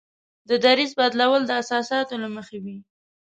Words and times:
د 0.49 0.51
دریځ 0.63 0.91
بدلول 0.99 1.41
د 1.45 1.51
احساساتو 1.59 2.13
له 2.23 2.29
مخې 2.35 2.57
وي. 2.63 2.77